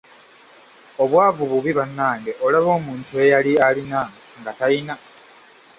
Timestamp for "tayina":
4.59-4.95